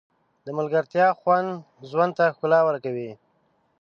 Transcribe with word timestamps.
د 0.45 0.47
ملګرتیا 0.57 1.07
خوند 1.19 1.49
ژوند 1.89 2.11
ته 2.17 2.25
ښکلا 2.35 2.59
ورکوي. 2.65 3.11